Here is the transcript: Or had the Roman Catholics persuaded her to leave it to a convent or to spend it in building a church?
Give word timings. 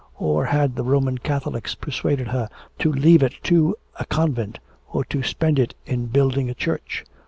Or 0.17 0.45
had 0.45 0.75
the 0.75 0.83
Roman 0.83 1.19
Catholics 1.19 1.75
persuaded 1.75 2.29
her 2.29 2.49
to 2.79 2.91
leave 2.91 3.21
it 3.21 3.33
to 3.43 3.75
a 3.99 4.05
convent 4.05 4.57
or 4.91 5.05
to 5.05 5.21
spend 5.21 5.59
it 5.59 5.75
in 5.85 6.07
building 6.07 6.49
a 6.49 6.55
church? 6.55 7.05